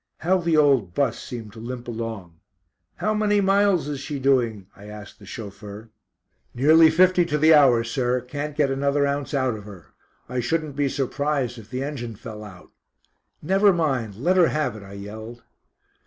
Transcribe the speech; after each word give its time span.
How 0.17 0.39
the 0.39 0.57
old 0.57 0.95
"bus" 0.95 1.19
seemed 1.19 1.53
to 1.53 1.59
limp 1.59 1.87
along. 1.87 2.39
"How 2.95 3.13
many 3.13 3.39
miles 3.39 3.87
is 3.87 3.99
she 3.99 4.17
doing?" 4.17 4.65
I 4.75 4.85
asked 4.85 5.19
the 5.19 5.27
chauffeur. 5.27 5.91
"Nearly 6.55 6.89
fifty 6.89 7.23
to 7.25 7.37
the 7.37 7.53
hour, 7.53 7.83
sir, 7.83 8.19
can't 8.21 8.57
get 8.57 8.71
another 8.71 9.05
ounce 9.05 9.35
out 9.35 9.53
of 9.53 9.65
her. 9.65 9.93
I 10.27 10.39
shouldn't 10.39 10.75
be 10.75 10.89
surprised 10.89 11.59
if 11.59 11.69
the 11.69 11.83
engine 11.83 12.15
fell 12.15 12.43
out." 12.43 12.71
"Never 13.43 13.71
mind, 13.71 14.15
let 14.15 14.37
her 14.37 14.47
have 14.47 14.75
it," 14.75 14.81
I 14.81 14.93
yelled. 14.93 15.43